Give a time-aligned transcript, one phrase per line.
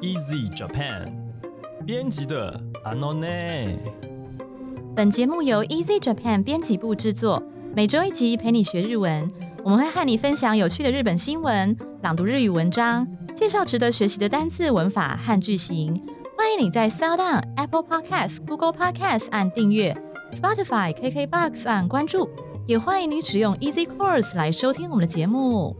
[0.00, 1.08] Easy Japan
[1.84, 3.78] 编辑的 Anone。
[4.94, 7.42] 本节目由 Easy Japan 编辑部制作，
[7.74, 9.28] 每周一集陪你学日文。
[9.64, 16.00] 我们会和你分享有趣的日本新闻，朗读日语文章，介绍值得学习的单字、文法和句型。
[16.36, 19.96] 欢迎你在 Sound、Apple Podcasts、Google Podcasts 按订阅
[20.32, 22.30] ，Spotify、KKBox 按关注，
[22.68, 25.74] 也欢迎你使用 Easy Course 来收听我们的节目。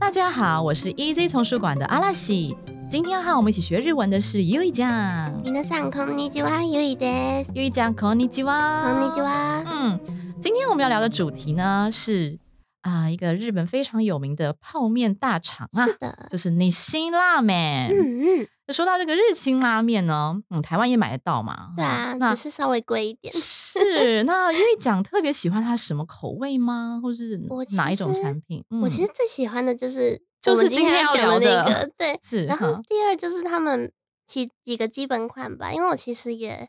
[0.00, 2.56] 大家好，我是 Easy 丛书馆的阿拉西。
[2.89, 5.31] 今天要和我们一起学日文的是 U 一酱。
[5.43, 7.51] 皆さんこんにちは、ゆいです。
[7.53, 8.81] U 一酱，こんにちは。
[8.83, 9.63] こんにちは。
[9.65, 9.99] 嗯，
[10.39, 12.37] 今天我们要聊的主题呢是
[12.84, 17.88] 啊、一个日本非常有名的泡面大厂啊，是的，就是日清拉面。
[17.90, 21.72] 嗯嗯，那说到这个日清拉面呢，嗯，台湾也买得到嘛？
[21.74, 23.32] 对啊，那只是稍微贵一点。
[23.32, 27.00] 是 那因为讲特别喜欢它什么口味吗？
[27.02, 27.40] 或是
[27.72, 28.62] 哪一种产品？
[28.68, 32.18] 嗯我其实最喜欢的就是就是今今天要讲的聊的那个，对。
[32.22, 33.90] 是，然后第二就是他们
[34.26, 36.68] 其几个基本款吧，因为我其实也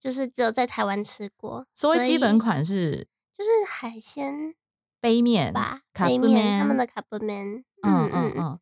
[0.00, 1.66] 就是只有在台湾吃过。
[1.74, 4.54] 所谓基本款是就是海鲜
[5.00, 7.64] 杯面吧，卡布杯面他们面的卡布面。
[7.82, 8.58] 嗯嗯嗯。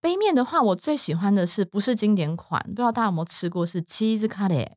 [0.00, 2.62] 杯面的话，我最喜欢的是不是经典款？
[2.68, 3.64] 不知道大家有没有吃过？
[3.64, 4.68] 是 cheese 咖喱，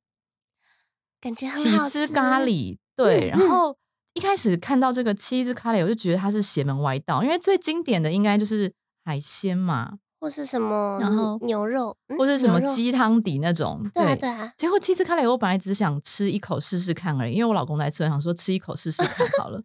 [1.20, 2.08] 感觉很好吃。
[2.08, 2.78] 司咖喱。
[2.96, 3.78] 对，嗯然后
[4.14, 13.88] 一开始看到这个 cheese 咖喱，我就觉得它是邪门歪道，因为最经典的应该就是海鲜嘛，或是什么，然后牛肉，嗯或是什么鸡汤底那种。
[13.94, 19.62] 对啊对啊，结果 cheese 咖喱，我本来只想吃一口试试看而已，因为我老公在吃，我想说吃一口试试看好了，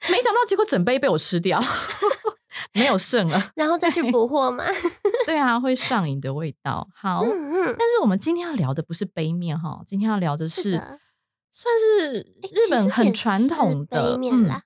[0.10, 1.60] 没想到结果整杯被我吃掉，
[2.72, 3.50] 没有剩了。
[3.56, 4.64] 然后再去补货嘛。
[5.24, 6.88] 对啊，会上瘾的味道。
[6.94, 10.80] 好，嗯嗯，但是我们今天要聊的不是杯面哈，今天要聊的是。
[11.58, 14.62] 算是日本很传是统的杯面嗯啦，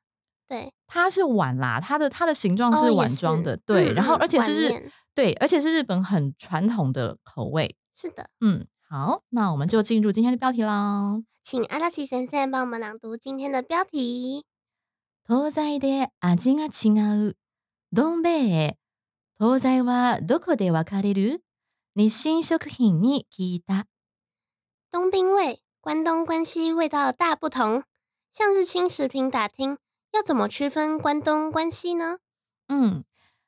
[0.49, 7.77] 对，它是碗啦，它的它的形状是碗装是的，对，嗯然后嗯而且是日对，而且是日本很传统的口味。
[7.95, 11.23] 是的，嗯，好，那我们就进入今天的标题啦。
[11.45, 14.45] 请阿拉奇先生帮我们朗读今天的标题。
[15.30, 17.38] 東西で味が違う。
[17.92, 18.78] どん兵衛。
[19.40, 21.42] 東西はどこで分かれる？
[21.96, 23.86] 日清食品に聞いた。
[24.92, 27.84] 东兵味，关东、关西味道大不同。
[28.34, 29.78] 向日清食品打听，
[30.12, 32.18] 要怎么区分关东、关西呢？
[32.68, 33.04] 嗯，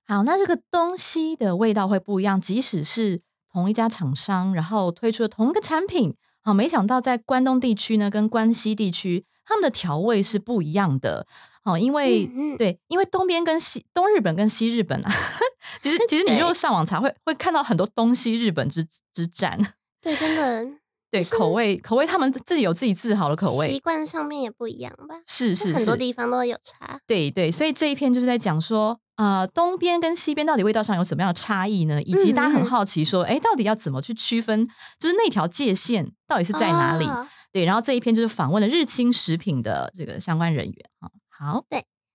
[0.06, 3.22] 好，那这个东西的味道会不一样，即使是
[3.52, 11.28] 同一家厂商，然后推出了同一个产品，好，没想到在关东地区呢，跟关西地区，他们的调味是不一样的。
[11.65, 15.11] 好，因为、嗯嗯对，因为东边跟西东日本跟西日本啊，
[15.81, 19.59] 其实 其实你对就上网查会会看到很多东西日本之之战。
[20.03, 20.67] 对，真的
[21.11, 25.15] 对，口味口味，他们自己有自己自豪的口味习，惯上面也不一样吧？
[25.27, 26.99] 是是很多，地方都有差。
[27.07, 32.03] 对对，所以这一篇就是在讲说，啊，东边跟西边到底味道上有什么样的差异呢？
[32.03, 34.67] 以及大家很好奇说，哎、到底要怎么去区分，
[34.99, 37.05] 就是那条界限到底是在哪里？
[37.05, 41.11] 哦对，然后这一篇就是访问了日清食品的这个相关人员啊。
[41.45, 41.65] 好，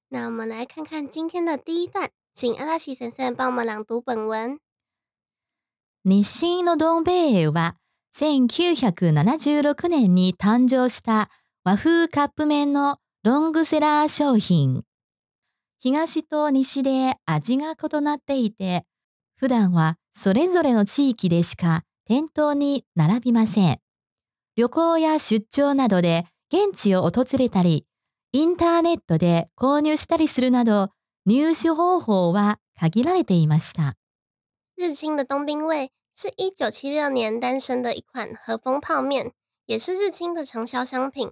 [0.07, 4.57] 那我们来看看今天的第一段，请阿拉奇先生帮我们朗读本文。
[6.05, 7.75] 日清のどん兵衛は
[8.15, 11.29] 1976年に誕生した
[11.65, 14.83] 和風カップ麺のロングセラー商品。
[15.77, 18.85] 東と西で味が異なっていて、
[19.35, 23.79] 普段はそれぞれの地域でしか店頭に並びません。
[24.55, 27.85] 旅行や出張などで現地を訪れたり、
[28.32, 30.90] インターネットで購入したりするなど、
[31.26, 33.94] 入手方法は限られていました。
[34.76, 39.32] 日清的东兵卫是一九七六年诞生的一款和风泡面，
[39.66, 41.30] 也是日清的畅销商品。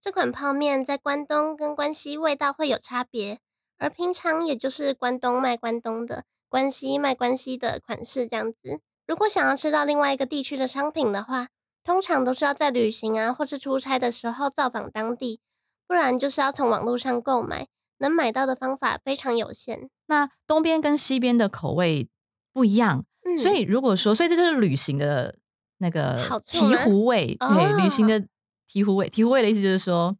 [0.00, 3.40] 这款泡面在关东跟关西味道会有差别，
[3.78, 8.80] 而平常也就是关东卖关东的，关西卖关西的款式这样子。
[9.06, 11.48] 如果想要吃到另外一个地区的商品的话，
[11.84, 15.40] 通常都是要在旅行啊或是出差的时候造访当地，
[15.87, 17.67] 不然就是要从网络上购买，
[17.97, 19.89] 能买到的方法非常有限。
[20.07, 22.09] 那东边跟西边的口味
[22.51, 25.37] 不一样，嗯，所以如果说，所以这就是旅行的
[25.77, 29.09] 那个醍醐味，对，哦旅行的醍醐味。
[29.09, 30.15] 醍醐味的意思就是说，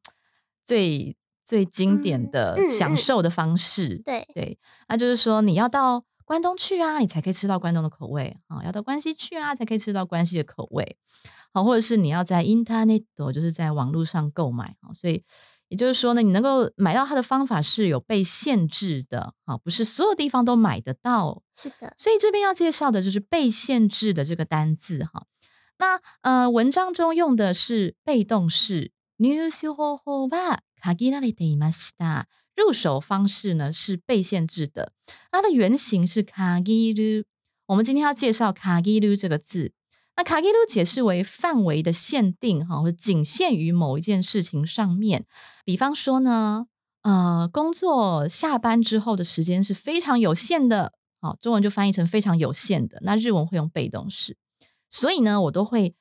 [0.65, 1.15] 最
[1.45, 4.57] 最经典嗯的享受的方式，对，对，
[4.87, 10.97] 那就是说你要到关东去啊，你才可以吃到关东的口味啊；要到关西去啊，才可以吃到关西的口味。
[11.53, 14.91] 好，或者是你要在 Internet，就是在网络上购买啊。
[14.93, 15.23] 所以
[15.72, 21.42] 也就是说呢，你能够买到它的方法是有被限制的啊，不是所有地方都买得到。
[21.54, 25.26] 是的，所以这边要介绍的就是被限制的这个单字哈。
[25.78, 32.24] 那呃，文章中用的是被动式，入手方法は限られていました。
[32.56, 34.92] 入手方式呢是被限制的，
[35.30, 37.24] 它的原型是限る。
[37.66, 39.72] 我们今天要介绍卡基鲁这个字。
[40.15, 45.25] 那卡基鲁解释为范围的限定，哈，或者仅限于某一件事情上面。
[45.65, 46.67] 比方说呢，
[47.01, 52.99] 呃，工作下班之后的时间是非常有限的，好，中文就翻译成非常有限的。
[53.01, 54.37] 那日文会用被动式，
[54.87, 55.95] 所以呢，我都会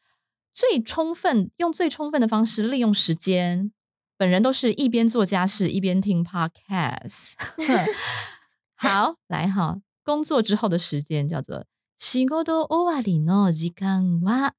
[0.52, 3.72] 最充分用最充分的方式利用时间。
[4.18, 7.32] 本人都是一边做家事一边听 podcast。
[8.76, 11.64] 好，来哈，工作之后的时间叫做。
[12.04, 14.56] 仕事終わりの時間は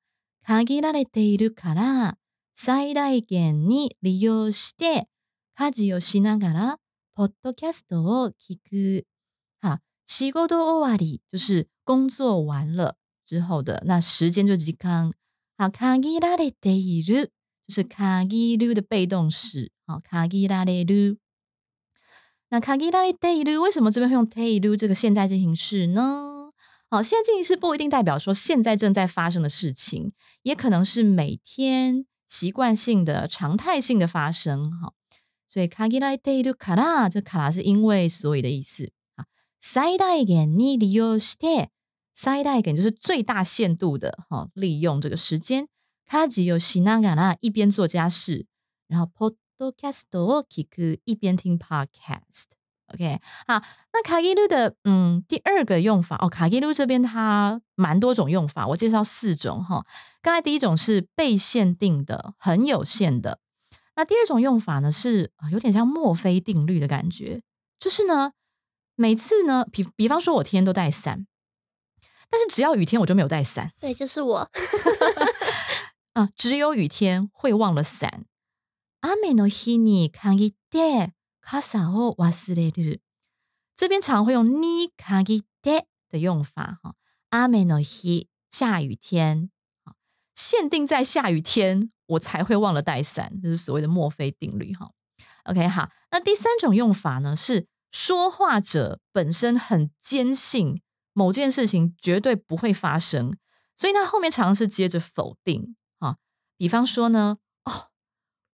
[0.47, 2.17] 限られているから
[2.55, 5.09] 最大限に利用して
[5.53, 6.77] 家事をしながら
[7.13, 9.05] ポッドキャストを聞く。
[9.61, 12.95] 好，仕事終わり就是工作完了
[13.25, 15.11] 之后的那时间就時間。
[15.57, 17.33] 好，限られている
[17.67, 19.73] 就是限る的被动式。
[19.85, 21.17] 好，限られる。
[22.49, 26.32] 那限られている为什么这边会用ている这个现在进行式呢？
[26.92, 30.12] 好，现在进行式不一定代表说现在正在发生的事情，
[30.42, 34.70] 也可能是每天习惯性的、常态性的发生。
[34.70, 34.94] 哈，
[35.48, 39.26] 所以卡吉拉デル卡拉，这卡拉是因为所以的意思啊。
[39.60, 41.68] 最大限に利用して，
[42.14, 45.68] 最大限就是最大限度的哈，利用这个时间。
[46.06, 48.46] 卡吉有しながら一边做家事，
[48.88, 52.56] 然后ポッドキャストを聞く一边听 podcast。
[52.94, 53.62] OK，好，
[53.92, 59.84] 那卡基鲁的嗯第二个用法哦，卡基鲁这边它蛮多种用法，我介绍四种哈。
[60.22, 63.40] 刚才第一种是被限定的，很有限的。
[63.96, 67.42] 那第二种用法呢是有点像墨菲定律的感觉，
[67.78, 68.32] 就是呢
[68.94, 71.26] 每次呢比比方说我天天都带伞，
[72.30, 73.72] 但是只要雨天我就没有带伞。
[73.78, 74.50] 对，就是我。
[76.14, 78.24] 啊， 只有雨天会忘了伞。
[79.02, 81.12] 雨の日に限って。
[81.43, 83.01] 卡萨哦，瓦斯雷日，
[83.75, 86.95] 这边常会用尼卡吉德的用法哈。
[87.31, 89.51] 阿美诺希，下雨天，
[90.33, 94.91] 限定在下雨天我才会忘了带伞，这是所谓的墨菲定律哈。
[95.43, 100.81] OK，好，那第三种用法呢，是说话者本身很坚信
[101.11, 103.37] 某件事情绝对不会发生，
[103.75, 106.17] 所以他后面常是接着否定哈。
[106.57, 107.37] 比方说呢。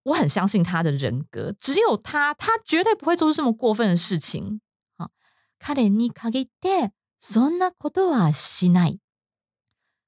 [0.08, 4.60] 我很相信他的人格，只有他，他绝对不会做出这么过分的事情。
[4.98, 5.10] 好，
[5.58, 6.92] 卡雷尼卡给德，
[7.22, 8.98] そんなことはしない。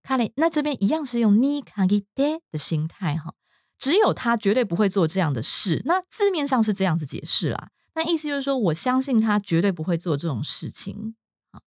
[0.03, 3.35] 卡雷，那这边一样是用尼卡给德的心态哈，
[3.79, 5.81] 只有他绝对不会做这样的事。
[5.87, 11.17] 那字面上是这样子解释啦，那意思就是说我相信他绝对不会做这种事情。
[11.51, 11.63] 好，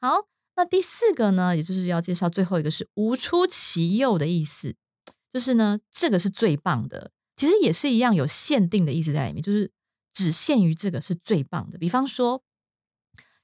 [0.00, 0.26] 好，
[0.56, 4.74] 那第四个呢，也就是要介绍最后一个是无出其右的意思，
[5.32, 7.12] 就是呢，这个是最棒的。
[7.35, 9.71] 其实也是一样，有限定的意思在里面，就是
[10.13, 11.77] 只限于这个是最棒的。
[11.77, 12.41] 比方说，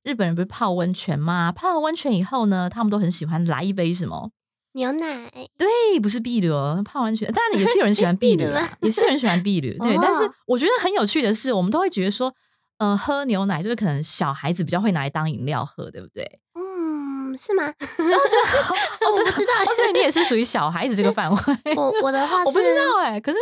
[0.04, 1.52] 日本人不是泡温泉吗？
[1.52, 4.32] 泡完温泉以后呢，他们都很喜欢来一杯什么
[4.74, 5.30] 牛奶？
[5.58, 8.48] 对，不是碧螺泡温泉，当然也是有人喜欢碧 螺，
[8.80, 9.72] 也是有人喜欢碧螺。
[9.86, 12.34] 对，但是我觉得很有趣的是，我们都会觉得说，
[12.78, 16.40] 呃，喝牛奶就是可能小孩子比较会拿来当饮料喝，对不对？
[16.54, 17.66] 嗯，是吗？
[17.78, 21.38] 我不知道，所以你也是属于小孩子这个范围。
[21.76, 23.38] 我我的话，我不知道哎，可是。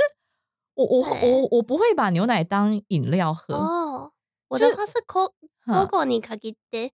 [0.85, 4.11] 我我我我不会把牛奶当饮料喝哦。
[4.47, 5.29] 我的话是 co
[5.65, 6.91] coco 你卡给的，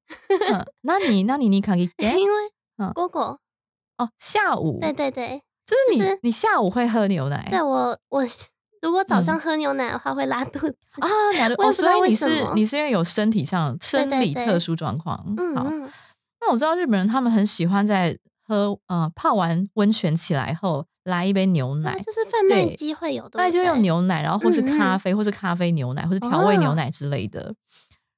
[0.81, 2.35] 那你那你你卡给的，因为
[2.95, 3.37] coco
[3.97, 7.47] 哦下午对对对，就是你你下午会喝牛奶。
[7.51, 8.23] 对我我
[8.81, 11.07] 如果早上喝牛奶的话会拉肚子啊，
[11.59, 15.17] 哦，所以你是你是因为有身体上生理特殊状况。
[15.55, 15.63] 好，
[16.41, 18.17] 那我知道日本人他们很喜欢在
[18.47, 20.87] 喝呃泡完温泉起来后。
[21.04, 27.54] 来一杯牛奶，就是贩卖机会有的，那就用牛奶，然后或是咖啡，或是咖啡牛奶，或是调味牛奶之类的。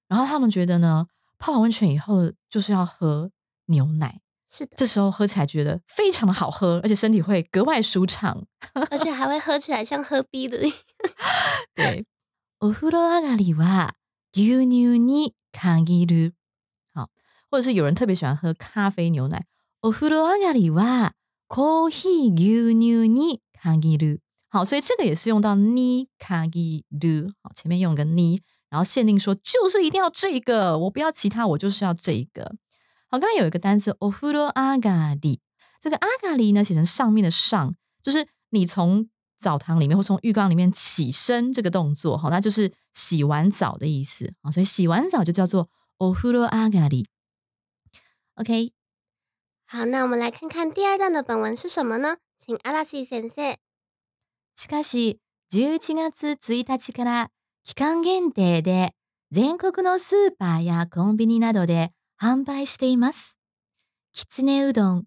[0.09, 1.07] 然后他们觉得呢，
[1.38, 3.31] 泡完温泉以后就是要喝
[3.67, 8.45] 牛奶，是的，这时候喝起来觉得非常的好喝，而且身体会格外舒畅，
[8.91, 10.59] 而且还会喝起来像喝逼的。
[11.75, 12.05] 对，
[12.59, 13.91] お風呂上がりは
[14.33, 16.33] 牛乳に限る。
[16.93, 17.09] 好，
[17.50, 19.45] 或者是有人特别喜欢喝咖啡牛奶，
[19.81, 21.12] お風呂上がりは。
[21.49, 24.21] コーヒー牛乳に限る。
[24.49, 26.50] 好，所以这个也是用到に限
[26.91, 27.33] る。
[27.43, 32.55] 好，前面用个に，然后限定说就是一定要这个，我不要其他，我就是要这一个。
[33.09, 35.41] 好，刚刚有一个单词お風呂上がり，
[35.81, 44.35] 这个阿嘎里呢写成上面的上，就是你从澡堂里面或从浴缸里面起身这个动作，好，那就是洗完澡的意思。
[44.43, 47.07] 好，所以洗完澡就叫做お風呂上がり。
[48.35, 48.73] OK。
[49.70, 52.20] 好，那我们来看看第二段的本文是什么呢？
[52.40, 53.58] 请阿拉西先生。
[54.56, 55.20] しかし、
[55.52, 57.32] 11月1日から
[57.66, 58.94] 期間限定で
[59.30, 63.38] 全国のスーパーやコンビニなどで販売しています。
[64.14, 65.04] きつねうどん、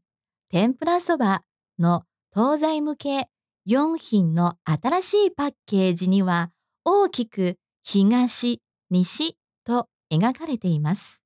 [0.50, 1.42] 天ぷらそば
[1.78, 2.02] の
[2.34, 3.28] 東西向け
[3.66, 6.50] 4品の新しいパッケージには
[6.84, 11.22] 大きく東、西と描かれています。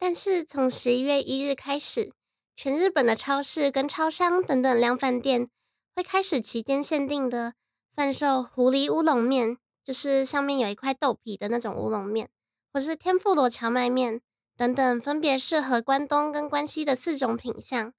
[0.00, 2.12] 但是从十一月一日开始，
[2.56, 5.48] 全日本的超市跟超商等等量贩店
[5.94, 7.54] 会开始期间限定的
[7.94, 12.28] 贩售狐狸乌龙面，就是上面有一块豆皮的那种乌龙面，
[12.72, 14.20] 或是天妇罗荞麦面
[14.56, 17.92] 等等，分别适合关东跟关西的四种品相，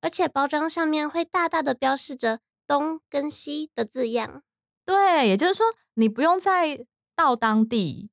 [0.00, 4.42] 而且包装上面会大大的标示着东跟西的字样。
[4.84, 8.10] 对，也就是说，你不用再到当地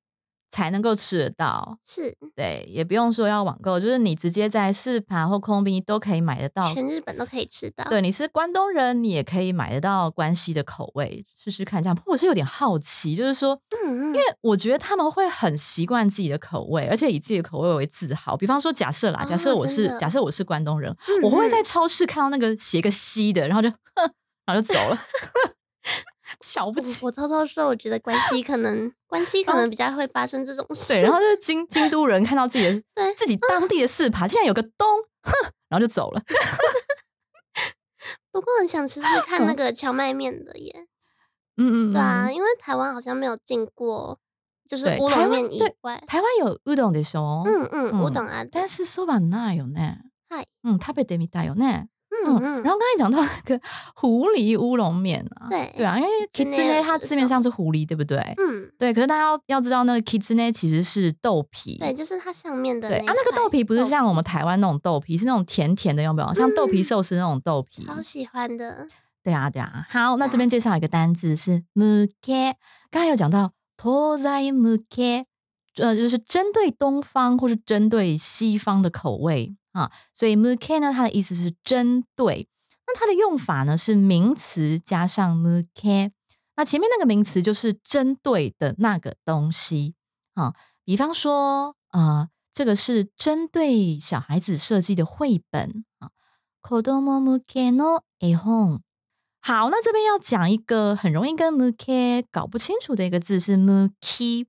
[0.52, 6.74] 才能够吃得到，是对，也不用说要网购，就是你直接在四盘或空冰都可以买得到。
[6.74, 7.86] 全日本都可以吃到。
[7.86, 11.82] 对，你是关东人，你也可以买得到关西的口味，试试看。
[11.82, 18.36] 这样，不过我是有点好奇，就是说，嗯嗯，因为我觉得他们会很习惯自己的口味，而且以自己的口味为自豪。
[18.36, 24.12] 比方说，假设啦，假设我是、哦假设我是关东人，嗯我会不会嗯在超市看到那个写个西的，然后就哼，
[24.46, 24.98] 然后就走了，
[26.41, 27.05] 瞧不我起。
[27.05, 30.95] 我偷偷说，我觉得关西可能关西可能比较会发生这种事。
[30.95, 34.87] 对，然后 就是京京都人看到自己的对自己当地的四爬，竟然有个东，
[35.23, 35.33] 哼，
[35.69, 36.23] 然后就走了。
[38.33, 40.87] 不过很想吃吃看那个荞麦面的耶。
[41.57, 44.19] 嗯嗯嗯，对啊，因为台湾好像没有进过，
[44.69, 46.05] 就是乌对台湾龙面以对外。
[46.07, 47.45] 台湾有うどんでしょ？
[47.47, 48.45] 嗯嗯，我嗯懂啊。
[48.45, 50.01] 但是そばないよね。
[50.29, 51.89] はい嗯，食べてみたいよね。
[52.26, 53.60] 嗯，然后刚才讲到那个
[53.96, 58.18] 狐狸乌龙面啊，对对啊，因为 kitsune 它字面上是狐狸，对不对？
[58.38, 61.78] 嗯，对，可是大家要要知道，那个 kitsune 其实是豆皮。
[61.78, 66.34] 对，就是它上面的对啊，那个豆皮不是像我们台湾那种豆皮，是那种甜甜的，有没有？
[66.34, 67.88] 像豆皮寿司那种豆皮。
[67.88, 68.88] 好喜欢的。
[69.24, 69.86] 对啊，对啊。
[69.90, 72.54] 好，那这边介绍一个单字是 muke，
[72.90, 75.26] 刚才有讲到 tozai muke，
[75.78, 79.92] 呃，就是针对东方或是针对西方的口味啊。
[80.14, 82.48] 所以 muke 呢，它的意思是针对。
[82.88, 86.12] 那它的用法呢是名词加上 muke，
[86.56, 89.96] 那前面那个名词就是针对的那个东西
[90.34, 90.54] 啊。
[90.84, 96.10] 比方说，呃，这个是针对小孩子设计的绘本啊。
[96.62, 98.82] 子供向けの絵本。
[99.40, 104.46] 好，那这边要讲一个很容易跟 muke 搞不清楚的一个字是 muki，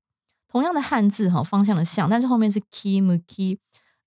[0.48, 3.58] 同样的汉字哈，方向的向，但是后面是 ki muki。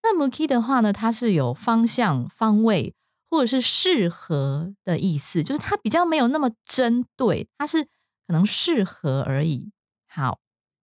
[0.06, 2.94] 那 muki 的话呢，它是有方向、方位
[3.28, 7.86] 或者是适合的意思，就是它比较没有那么针对，它是
[8.28, 9.72] 可能适合而已。
[10.08, 10.38] 好，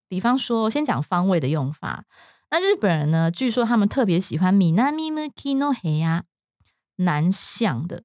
[0.09, 2.05] 比方说，先讲方位的用法。
[2.51, 6.23] 那日本人呢，据说他们特别喜欢 minami muki no h e
[6.97, 8.03] 南向的。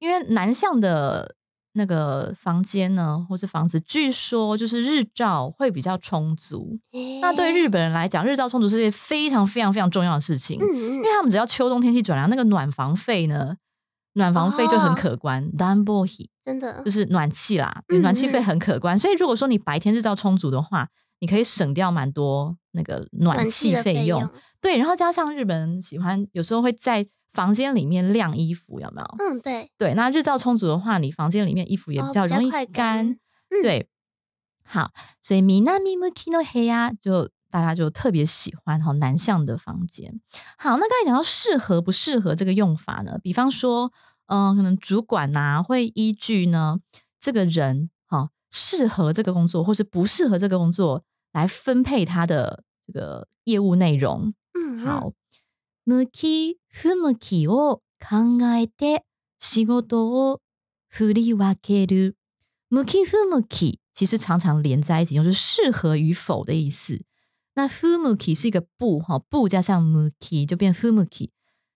[0.00, 1.35] 因为南向的
[1.76, 6.78] 那个房间呢，或是房子，据说就是日照会比较充足。
[7.20, 13.56] 那对日，本人来讲，日照充足是件非常非常非常重要的事情，因为他们只要秋冬天气转凉，那个暖房费呢，
[14.14, 15.50] 暖房费就很哦可观。
[15.52, 18.98] d a n b o h i 真的就是暖气啦，嗯暖气费嗯很可观。
[18.98, 20.88] 所以如果说你白天日照充足的话，
[21.20, 23.74] 你可以省掉蛮多那个暖暖气。
[23.76, 24.26] 费用。
[24.60, 29.06] 对，然后加上日本人喜欢有时候会在房间里面晾衣服，有没有？
[29.18, 33.06] 嗯，对，对，那日照充足的话，你房间里面衣服也哦比较容易快干
[33.50, 33.88] 嗯对，
[34.64, 34.90] 好，
[35.20, 35.78] 所以南向
[36.10, 40.18] きの部屋就大家就特别喜欢哈南向的房间。
[40.56, 43.18] 好，那刚才讲到适合不适合这个用法呢？
[43.22, 43.92] 比方说，
[44.26, 46.80] 嗯、可能主管呐、会依据呢
[47.20, 54.34] 这个人哈适合这个工作，或是不适合这个工作来分配他的这个业务内容。
[54.54, 55.12] 嗯，嗯，好，
[55.85, 59.03] 向き不向きを考えて
[59.39, 60.41] 仕事を
[60.89, 62.15] 振り分ける。
[62.69, 67.03] 向き不向き其实常常连在一起用，就是适合与否的意思。
[67.55, 71.31] 那不向き是一个不哈，不加上向き就变不向き，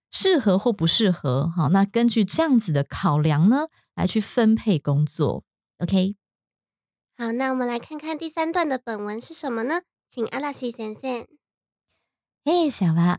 [0.10, 1.68] 适合或不适合哈。
[1.68, 5.44] 那根据这样子的考量呢，来去分配工作。
[5.80, 6.16] OK，
[7.18, 9.82] 好，那我们来看看第三段的本文是什么呢？
[10.10, 11.28] 请阿拉西先生。
[12.46, 13.18] A 社は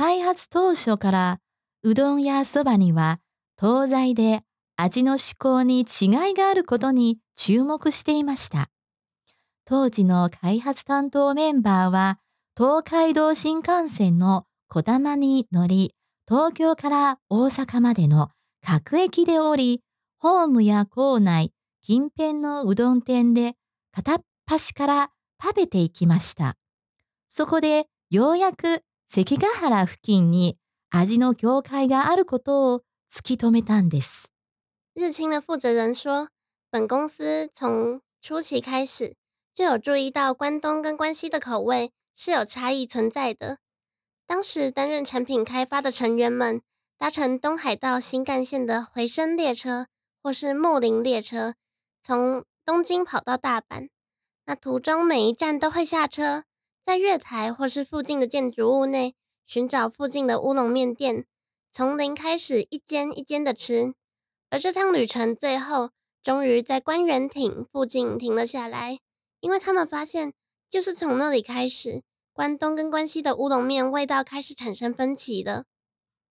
[0.00, 1.40] 開発当初から
[1.82, 3.20] うどんやそばには
[3.60, 4.40] 東西で
[4.78, 8.70] 味の思考に違いがあることに注目していました。
[9.66, 12.18] 当時の開発担当メンバーは
[12.56, 15.94] 東海道新幹線のこだまに乗り、
[16.26, 18.30] 東京から大阪までの
[18.64, 19.82] 各駅で降り、
[20.18, 21.52] ホームや構内、
[21.82, 23.52] 近辺のうどん店で
[23.92, 25.10] 片っ端から
[25.42, 26.56] 食べていきました。
[27.28, 30.57] そこでようやく関ヶ原付近に
[30.89, 34.31] 味の境界があることを突き止めたんです。
[34.93, 36.29] 日清的负责人说，
[36.71, 39.15] 本公司从初期开始
[39.53, 43.59] 就有注意到关东跟关西的口味是有差异存在的。
[44.25, 46.61] 当时担任产品开发的成员们
[46.97, 49.87] 搭乘东海道新干线的回声列车
[50.23, 51.55] 或是木林列车，
[52.01, 53.89] 从东京跑到大阪。
[54.45, 56.43] 那途中每一站都会下车，
[56.84, 59.14] 在月台或是附近的建筑物内
[59.46, 61.24] 寻找附近的乌龙面店，
[61.72, 63.94] 从零开始一间一间的吃。
[64.50, 65.90] 而这趟旅程最后
[66.22, 68.98] 终于在关元町附近停了下来，
[69.40, 70.32] 因为他们发现，
[70.68, 72.02] 就是从那里开始。
[72.32, 75.64] 关东跟关西的乌龙面味道开始产生分歧了。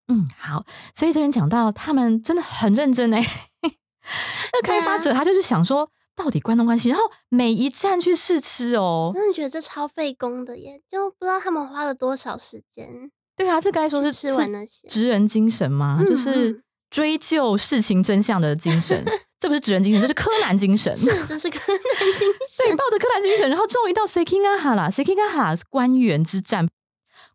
[0.08, 0.64] 嗯，好，
[0.96, 3.24] 所以这边讲到他们真的很认真哎。
[3.62, 9.10] 那开发者他就是想说，到底关东关西，然后每一站去试吃哦。
[9.14, 13.10] 真的觉得这超费工的耶，就不知道他们花了多少时间。
[13.38, 16.04] 对啊，这该说是吃完那些职人精神吗？
[16.06, 19.06] 就是追究事情真相的精神。
[19.40, 20.94] 这不是职人精神，这是柯南精神。
[20.98, 22.68] 是，这是柯南精神。
[22.68, 24.92] 对，抱着柯南精神，然后终于到 Sekingaha 了。
[24.92, 26.68] Sekingaha 是官员之战，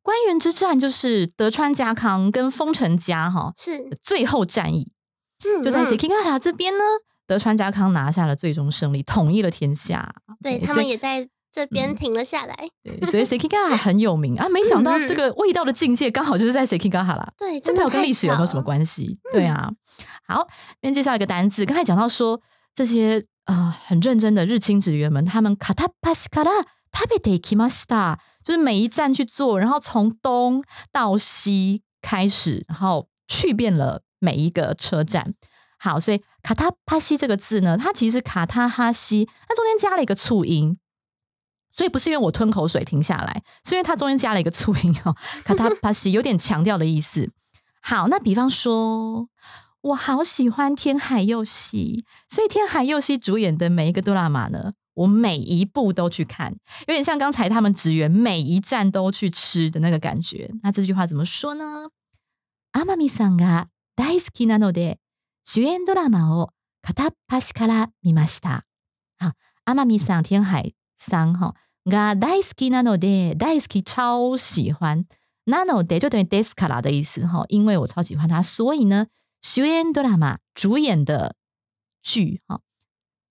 [0.02, 4.92] 官员之战就是德川家康跟丰臣家哈是最后战役。
[5.62, 6.84] 就在 Sekingaha 这边呢，
[7.26, 10.14] 德川家康拿下了最终胜利，统一了天下。
[10.42, 11.28] 对他们也在。
[11.54, 14.48] 这边停了下来，对，所以 Sekigaha 很有名啊。
[14.48, 17.32] 没想到这个味道的境界刚好就是在 Sekigaha 啦。
[17.38, 19.20] 对，真的跟历史有没有什么关系？
[19.32, 19.70] 对啊。
[20.26, 20.48] 好，
[20.82, 21.64] 先介绍一个单字。
[21.64, 22.40] 刚才讲到说
[22.74, 26.50] 这些呃很认真的日清职员们，他们卡塔帕斯卡拉
[26.90, 35.34] 塔贝德基马斯塔，就是每一站去做，然后从东到西开始，然后去遍了每一个车站。
[35.83, 40.77] 好，所以卡塔帕西这个字呢，它其实卡塔哈西，它中间加了一个促音。
[41.71, 47.31] 所以不是因为我吞口水停下来，是因为它中间加了一个促音哦，卡塔巴西有点强调的意思。
[47.81, 49.29] 好，那比方说，
[49.81, 56.53] 我好喜欢天海佑希，所以天海佑希主演的每一个哆啦 A 呢，我每一部都去看，
[56.88, 60.51] 有点像刚才他们职员每一站都去吃的那个感觉。
[60.63, 61.91] 那这句话怎么说呢？
[62.71, 64.97] 阿玛米桑が大好きなので
[65.46, 66.48] 主演ドラマを
[66.80, 68.64] 片っ端から見ました。
[69.20, 69.33] 好，
[69.66, 71.54] 阿玛米桑天海桑哈。
[71.87, 75.04] が大好きなので大好き超喜欢，
[75.44, 79.09] なので就等于 des 卡拉的意思哈，因为我超喜欢他，所以呢，
[79.42, 81.37] 主演ドラマ主演的
[82.02, 82.61] 剧哈，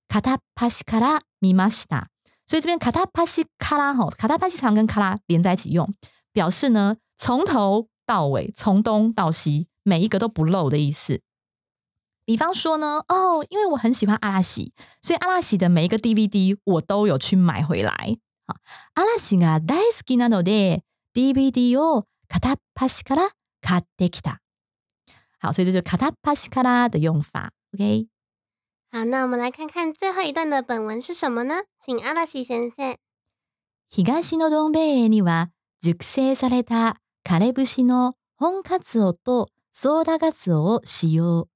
[0.07, 2.09] 卡タパシカラ見ました。
[2.45, 5.91] 所以这边卡タパシカラ哈，卡タパシ常跟卡拉连在一起用，
[6.31, 11.21] 表示呢从头到尾，从东到西，每一个都不漏的意思。
[12.24, 18.18] 比方说呢，哦，因为我很喜欢阿拉西，所以阿拉西的每一个 DVD 我都有去买回来。
[18.46, 18.56] 好，
[18.94, 20.82] 嵐が大好きなので
[21.14, 23.30] DVD を片っ端から
[23.62, 24.40] 買ってきた。
[25.40, 27.50] 好，所以这就是片っ端から的用法。
[27.72, 28.08] OK。
[28.90, 31.64] 好，那我们来看看最后一段的本文是什么呢？
[31.80, 32.96] 请阿拉西先生。
[33.90, 41.48] 東のどん兵衛には熟成された枯れ節の本カツオとソーダガツオを使用。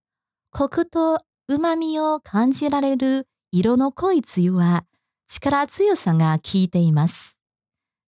[0.57, 4.85] コクと旨味を感じられる色の濃いつゆは
[5.27, 7.37] 力強さが効いています。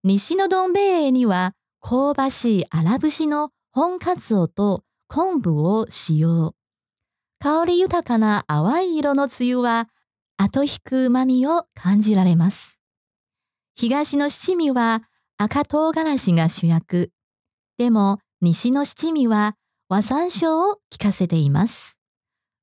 [0.03, 6.55] 西のどん兵衛には香ばしい荒節の本カツオと昆布を使用。
[7.37, 9.87] 香り豊かな淡い色のつゆは
[10.37, 12.81] 後引く旨味を感じられます。
[13.75, 15.03] 東の七味は
[15.37, 17.11] 赤唐辛子が主役。
[17.77, 19.55] でも西の七味は
[19.87, 21.98] 和山椒を効かせています。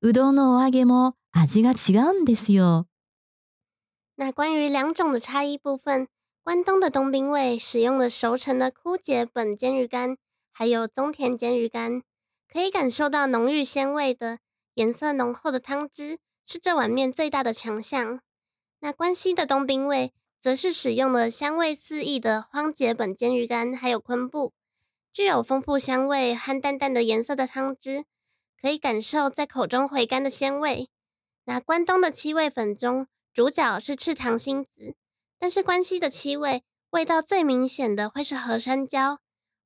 [0.00, 2.86] うどんのお揚げも味が違うんですよ。
[4.16, 6.08] 那关于两种的差异部分，
[6.42, 10.16] 关东的冬兵卫使用了熟成的枯节本煎鱼干，
[10.52, 12.02] 还有宗田煎鱼干，
[12.52, 14.38] 可以感受到浓郁鲜味的、
[14.74, 18.20] 颜色浓厚的汤汁，是这碗面最大的强项。
[18.80, 24.52] 那关西的冬兵卫则是使用了香味四溢的荒节本煎鱼干，还有昆布，
[25.12, 28.04] 具有丰富香味和淡淡的颜色的汤汁，
[28.61, 30.89] 可以感受在口中回甘的鲜味。
[31.45, 33.07] 那关东的七味粉中。
[33.33, 34.95] 主角是赤糖星子，
[35.37, 39.19] 但是关西的七味味道最明显的会是和山椒。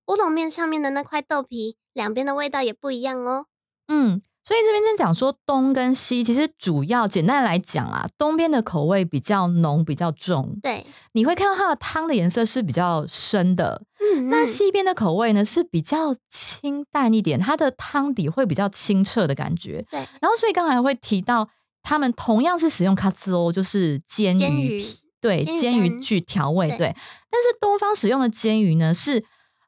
[0.08, 3.46] 乌龙面上面的那块豆皮，两边的味道也不一样哦。
[3.88, 10.60] 嗯，所以这边在讲说东跟西，其实主要简单来讲啊，东边的口味比较浓，比较重。
[10.62, 13.84] 对，你会看到它的汤的颜色是比较深的。
[14.16, 19.86] 嗯，那西边的口味呢是比较清淡一点，它的汤底会比较清澈的感觉。
[19.90, 21.50] 对，然后所以刚才会提到。
[21.84, 24.86] 他们同样是使用卡兹欧，就是煎鱼，
[25.20, 26.78] 对，煎鱼去调味，对。
[26.78, 29.26] 但是东方使用的煎鱼呢，是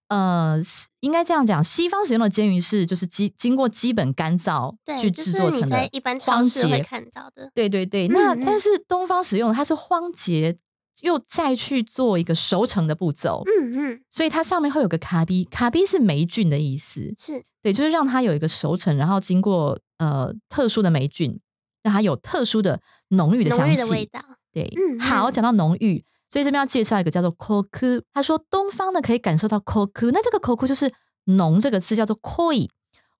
[0.09, 0.61] 呃，
[0.99, 7.49] 应该这样讲，西方使用的煎鱼是就是基经过基本干燥去制作成的，一般超市会看到的。
[7.55, 10.55] 对对对，那但是东方使用的它是荒节
[11.03, 21.39] 又再去做一个熟成的步骤，嗯嗯，所以它上面会有个卡比，卡比是霉菌的意思，是对，就是让它有一个熟成，然后经过呃特殊的霉菌，
[21.83, 24.21] 让它有特殊的浓郁的香气，的味道。
[24.53, 28.01] 对，嗯好，嗯讲到浓郁，所以这边要介绍一个叫做 koku。
[28.13, 30.89] 他说东方呢可以感受到 koku，那这个 koku 就是
[31.25, 32.69] 浓这个字叫做 koi。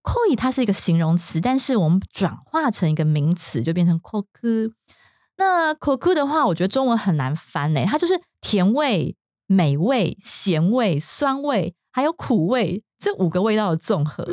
[0.04, 4.72] koi 它是一个形容词，但是我们转化成一个名词就变成 koku。
[5.38, 9.16] 那 koku 的话，我觉得中文很难翻诶，它就是甜味、
[9.48, 14.24] 美味、咸味、酸味，还有苦味这五个味道的综合。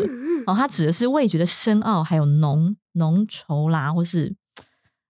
[0.46, 4.34] 哦，它指的是味觉的深奥，还有浓浓稠啦，或是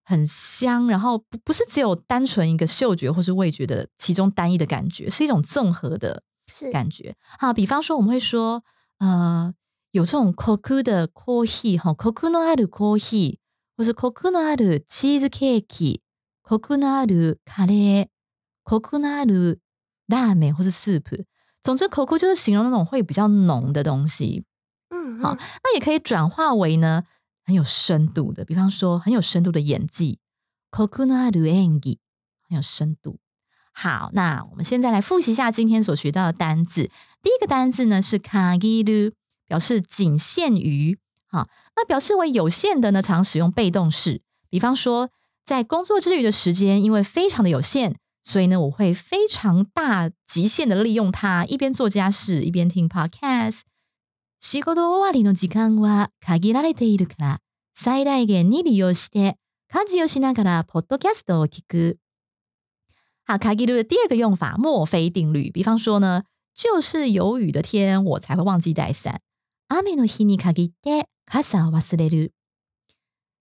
[0.05, 6.23] 很香，然后不不是只有单纯一个嗅觉或是味觉的其中单一的感觉，是一种综合的
[6.53, 7.15] 是感觉。
[7.39, 8.63] 好，比方说我们会说，
[8.99, 9.53] 呃，
[9.91, 13.39] 有这种 koku 的 coffee 哈，koku no aru coffee，
[13.81, 18.09] 或是 koku no aru cheese cake，koku no aru カレー
[18.63, 19.57] ，koku no aru
[20.07, 21.25] 拉面或是 soup。
[21.63, 24.45] 总之，coco 就是形容那种会比较浓的东西。
[24.91, 27.05] 嗯好嗯那也可以转化为呢
[27.47, 30.19] 很有深度的，比方说很有深度的演技
[30.73, 31.97] engi，
[32.47, 33.19] 很有深度。
[33.73, 36.91] 好，那我们现在来复习一下今天所学到的单字。
[37.23, 39.15] 第一个单字呢是 kagiru，
[39.47, 40.99] 表示仅限于。
[41.33, 41.47] 好，
[41.80, 44.22] 那表示为有限的呢，常使用被动式。
[44.50, 45.10] 比方说，
[45.46, 53.62] 在工作之余的时间，因为非常的有限，所以呢，我会非常大极限的利用它，一边做家事，一边听 podcast。
[54.40, 57.40] 仕事終わりの時間は限られているから、
[57.74, 61.98] 最大限に利用して、家事をしながらポッドキャストを聞く。
[63.28, 65.52] 好，卡吉鲁的第二个用法，墨菲定律。
[65.52, 66.24] 比方说呢，
[66.54, 69.22] 就是有雨的天，我才会忘记带伞。
[69.68, 72.32] 雨の日に限って 傘を忘れる。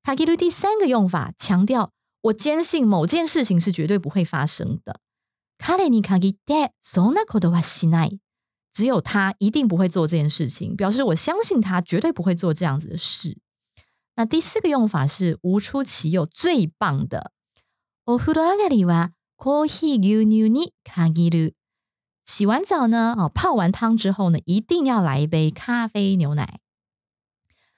[0.02, 5.00] 卡吉鲁第三个用法，强调我坚信某件事情是绝对不会发生的。
[5.58, 8.20] 彼に限ってそんなことはしない。
[8.72, 13.38] 只有他一定不会做这件事情，表示我相信他绝对不会做这样子的事。
[14.16, 17.32] 那第四个用法是无出其右，最棒的。
[18.04, 21.54] お風呂上がりはコーヒー牛乳に限る。
[22.26, 26.58] 洗完澡呢，哦，泡完汤之后呢，一定要来一杯咖啡牛奶。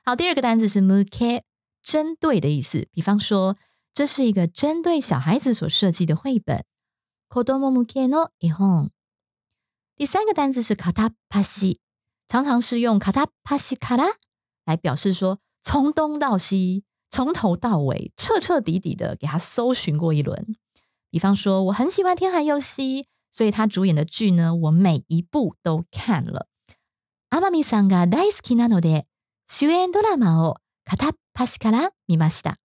[0.03, 1.43] 好，第二个单词是 muke，
[1.83, 2.89] 针对的意思。
[2.93, 3.57] 比方说，
[3.93, 6.65] 这是一个针对小孩子所设计的绘本。
[7.29, 8.91] 子供向けの絵本。
[9.97, 11.81] 第三个单字是卡塔帕西，
[12.29, 14.05] 常常是用卡塔帕西卡拉
[14.65, 20.55] 来表示说从东到西，从头到尾，彻彻底底的给他搜寻过一轮。
[21.11, 26.47] 比方说，我很喜欢天海佑希，所以他主演的剧呢，我每一部都看了。
[27.31, 29.05] 天海さんが大好きなので、
[29.51, 32.57] 主演ドラマを片っ端から見ました。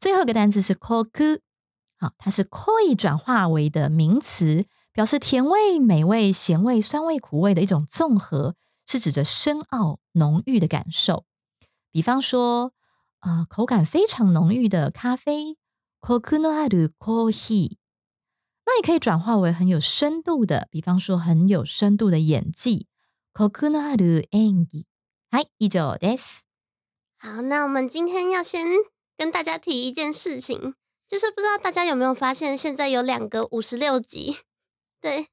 [0.00, 1.40] 最后一个单字是 koku，
[1.98, 4.66] 好，它是 koi 转化为的名词。
[4.92, 8.56] 表示甜味、美味、咸味、酸味、苦味的一种综合，
[8.86, 11.24] 是指着深奥浓郁的感受。
[11.92, 12.72] 比方说，
[13.20, 15.56] 呃，口感非常浓郁的咖啡
[16.00, 17.76] （koku no aru coffee），
[18.66, 22.88] 那也可以转化为很有深度的，比方说很有深度的演技
[23.32, 24.86] （koku no aru engi）。
[25.34, 26.40] はい、以上です。
[27.18, 28.66] 好，那我们今天要先
[29.16, 30.74] 跟大家提一件事情，
[31.06, 34.38] 就是不知道大家有没有发现，现在有两个五十六集。
[35.00, 35.28] 对，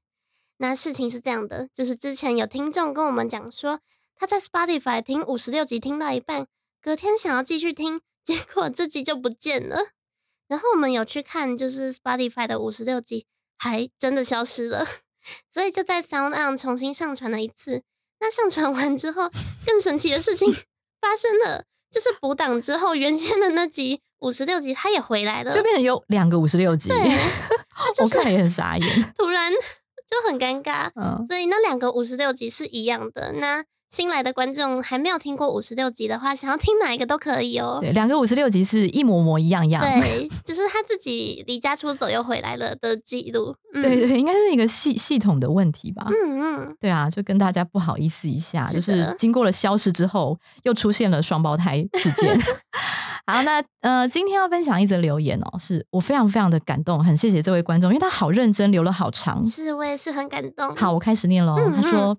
[0.58, 3.80] 那事情是这样的，就是之前有听众跟我们讲说，
[4.14, 6.46] 他在 Spotify 听五十六集听到一半，
[6.80, 9.88] 隔天想要继续听，结果这集就不见了。
[10.46, 14.86] 然后我们有去看，就是 Spotify 的五十六集，还真的消失了，
[15.50, 17.82] 所以就在 Sound On 重新上传了一次。
[18.23, 19.29] 那上传完之后，
[19.65, 20.49] 更神奇的事情
[21.01, 26.97] 发生了，就是补档之后，原先的那集五十六集它也回来了，就变成有两个五十六集，对，
[28.01, 29.13] 我看了也很傻眼。
[29.17, 30.89] 突然就很尴尬。
[30.95, 33.33] 嗯，所以那两个五十六集是一样的。
[33.33, 33.61] 那
[33.93, 37.77] 新来的观众还没有听过五十六集的话，想要听哪一个都可以哦。
[37.79, 39.83] 对，两个五十六集是一模模一样样。
[39.83, 43.55] 对， 就是他自己离家出走又回来了的记录。
[43.75, 46.07] 嗯、对对，应该是一个系系统的问题吧。
[46.07, 52.35] 嗯嗯，对啊，就跟大家不好意思一下，是就是经过了消失之后，又出现了双胞胎事件。
[53.27, 59.45] 好，那呃，今天要分享一则留言哦，是我非常非常的感动，很谢谢这位观众，因为他好认真，留了好长。
[59.45, 60.75] 是我也是很感动。
[60.75, 61.55] 好，我开始念喽。
[61.59, 62.17] 嗯他说，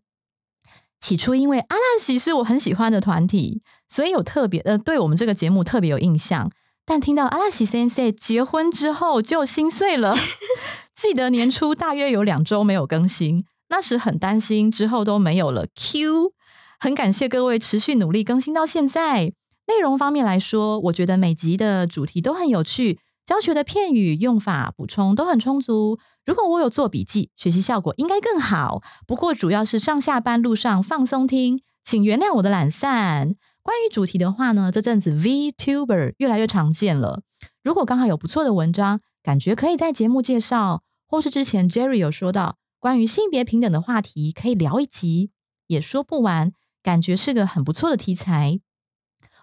[1.01, 6.51] 起初因为阿拉西是我很喜欢的团体，所以有特别呃，对我们这个节目特别有印象。
[6.87, 10.17] 但听到阿拉西先生结婚之后，就心碎了。
[10.95, 16.33] 记得年初大约有两周没有更新，那时很担心之后都没有了 Q。
[16.79, 19.33] 很感谢各位持续努力更新到现在。
[19.67, 25.99] 内容方面来说，我觉得每集的主题都很有趣，教学的片语、用法、补充都很充足。
[26.27, 28.83] 如果我有做笔记，学习效果应该更好。
[29.07, 33.35] 不过主要是上下班路上放松听，请原谅我的懒散。
[33.63, 37.23] 关于主题的话呢，这阵子 VTuber 越来越常见了。
[37.63, 45.31] 如果刚好有不错的文章，感觉可以在节目介绍，或是之前 Jerry 有说到关于性别平等的话题，可以聊一集，
[45.67, 46.53] 也说不完。
[46.83, 48.61] 感觉是个很不错的题材，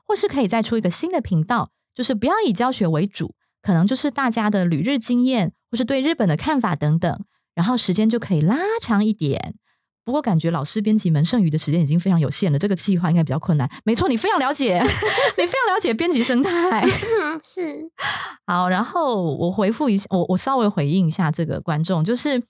[0.06, 7.24] 或是可以再出一个新的频道，就是不要以教学为主，可能就是大家的旅日经验，或是对日本的看法等等，
[7.56, 9.56] 然后时间就可以拉长一点。
[10.04, 13.70] 不过感觉老师编辑们剩余的时间已经非常有限了，这个计划应该比较困难。
[13.84, 14.80] 没错，你非常了解，
[15.38, 16.84] 你非常了解编辑生态。
[17.44, 17.88] 是
[18.48, 22.42] 好，然后我回复一下，我我稍微回应一下这个观众，就是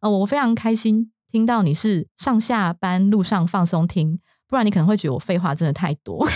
[0.00, 4.20] 呃，我非常开心听到你是上下班路上放松听。
[4.48, 6.26] 不然你可能会觉得我废话真的太多，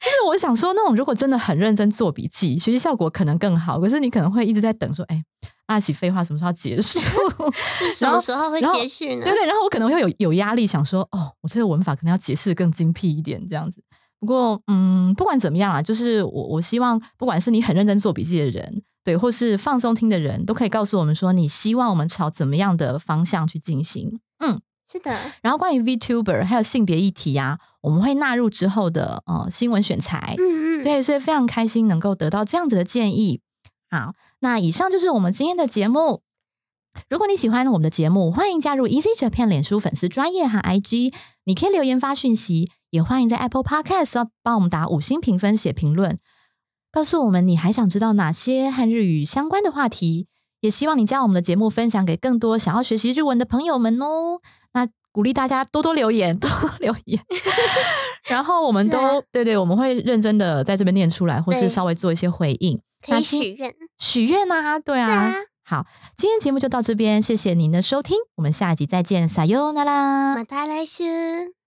[0.00, 3.78] 就是我想说，那种如果真的很认真做笔记，学习效果可能更好。
[3.78, 5.22] 可是你可能会一直在等，说，哎，
[5.66, 6.98] 阿喜废话什么时候结束？
[7.94, 9.24] 什么时候会结束呢？
[9.24, 13.82] 对对，然后我可能会有有压力，想说，哦，我这个文法可能要解释更精辟一点，这样子。
[14.18, 24.18] 不过，嗯，不管怎么样啊，就是我我希望，不管是你很认真做笔记的人，对，或是放松听的人，都可以告诉我们说，你希望我们朝怎么样的方向去进行。
[24.38, 24.60] 嗯。
[24.90, 30.34] 是的，然后关于 VTuber 还有性别议题啊，我们会纳入之后的呃新闻选材。
[30.36, 33.40] 嗯嗯，对，所以非常开心能够得到这样子的建议。
[33.88, 36.22] 好，那以上就是我们今天的节目。
[37.08, 46.18] 如果你喜欢我们的节目，欢迎加入 Easy Japan 脸书粉丝专业和 IG，你可以留言发讯息，也欢迎在 Apple Podcast 帮我们打五星评分、写评论，
[46.90, 50.26] 告诉我们你还想知道哪些和日语相关的话题。
[50.62, 54.40] 也希望你将我们的节目分享给更多想要学习日文的朋友们哦。
[55.10, 57.20] 那鼓励大家多多留言， 多多留言。
[58.28, 62.80] 然后我们都对对，我们会认真的在这边念出来，或是稍微做一些回应。
[63.04, 65.34] 可以许愿，许愿啊，对啊。
[65.64, 71.59] 好，今天节目就到这边，谢谢您的收听，我们下一集再见，撒哟那拉，马达来斯。